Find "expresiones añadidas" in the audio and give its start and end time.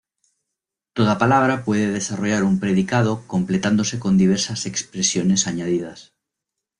4.65-6.15